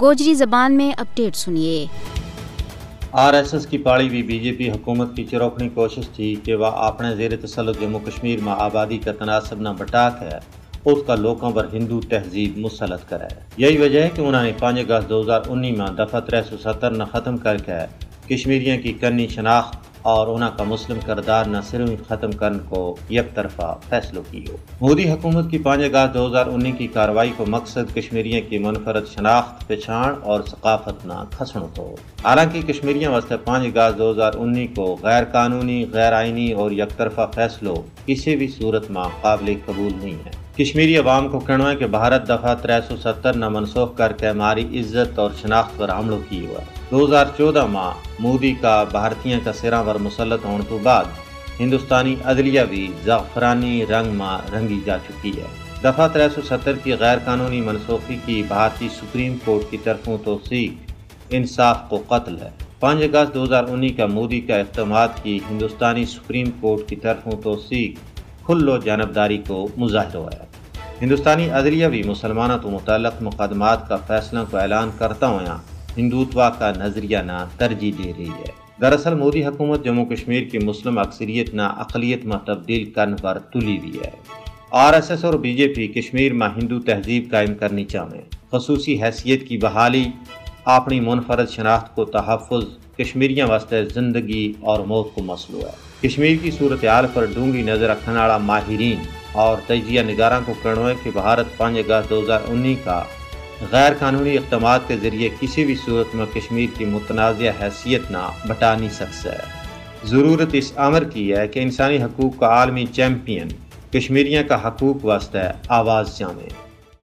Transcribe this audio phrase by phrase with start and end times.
[0.00, 1.86] گوجری زبان میں اپڈیٹ سنیے۔
[3.12, 6.54] آر ایس ایس کی پاڑی بھی بی جے پی حکومت کی چروکنی کوشش تھی کہ
[6.54, 10.38] وہ اپنے زیر تسلط جموں کشمیر میں آبادی کا تناسب نہ بٹاک ہے
[10.84, 14.78] اس کا لوگوں پر ہندو تہذیب مسلط کرے۔ یہی وجہ ہے کہ انہوں نے پانچ
[14.78, 17.80] اگست دو ہزار انی میں دفعہ تر سو ستر نہ ختم کر کے
[18.28, 23.34] کشمیریوں کی کنی شناخت اور انہوں کا مسلم کردار نہ صرف ختم کرنے کو یک
[23.34, 27.44] طرفہ فیصلوں کی ہو مودی حکومت کی پانچ اگست دو ہزار انی کی کارروائی کو
[27.48, 31.94] مقصد کشمیریوں کی منفرد شناخت پہچان اور ثقافت نہ کھسن ہو
[32.24, 36.96] حالانکہ کشمیریوں واسطے پانچ اگست دو ہزار انی کو غیر قانونی، غیر آئینی اور یک
[36.96, 41.76] طرفہ فیصلوں کسی بھی صورت میں قابل قبول نہیں ہے۔ کشمیری عوام کو کہنا ہے
[41.76, 45.90] کہ بھارت دفعہ تر سو ستر نہ منسوخ کر کے ہماری عزت اور شناخت پر
[45.90, 50.64] حملوں کی ہوا دو ہزار چودہ ماہ مودی کا بھارتیوں کا سراں پر مسلط ہونے
[50.68, 51.04] تو بعد
[51.60, 55.48] ہندوستانی عدلیہ بھی زعفرانی رنگ ماں رنگی جا چکی ہے۔
[55.84, 60.92] دفعہ تر سو ستر کی غیر قانونی منسوخی کی بھارتی سپریم کورٹ کی طرفوں توثیق،
[61.30, 66.04] انصاف کو قتل ہے۔ پانچ اگست دو ہزار انی کا مودی کا اقدامات کی ہندوستانی
[66.04, 68.13] سپریم کورٹ کی طرفوں توثیق
[68.46, 70.30] کھلو جانبداری کو مظاہر ہوا
[71.02, 75.56] ہندوستانی عدلیہ بھی مسلمانوں تو متعلق مقدمات کا فیصلہ کو اعلان کرتا ہوا
[75.96, 80.98] ہندوتوا کا نظریہ نہ ترجیح دے رہی ہے۔ دراصل مودی حکومت جموں کشمیر کی مسلم
[80.98, 84.10] اکثریت نہ اقلیت میں تبدیل کرنے پر تلی ہوئی ہے۔
[84.70, 88.22] آر ایس ایس اور بی جے پی کشمیر میں ہندو تہذیب قائم کرنی چاہیں
[88.52, 90.04] خصوصی حیثیت کی بحالی
[90.64, 92.64] اپنی منفرد شناخت کو تحفظ
[92.98, 98.18] کشمیریوں واسطے زندگی اور موت کو مسلو ہے۔ کشمیر کی صورتحال پر ڈونگی نظر رکھنے
[98.18, 102.74] والا ماہرین اور تجزیہ نگاراں کو کہنا ہے کہ بھارت پانچ اگست دو ہزار انی
[102.84, 103.02] کا
[103.72, 108.74] غیر قانونی اقدامات کے ذریعے کسی بھی صورت میں کشمیر کی متنازع حیثیت نہ بٹا
[108.74, 109.64] نہیں سکتا ہے۔
[110.04, 113.48] ضرورت اس امر کی ہے کہ انسانی حقوق کا عالمی چیمپئن
[113.92, 116.48] کشمیریوں کا حقوق واسطہ آواز جامے۔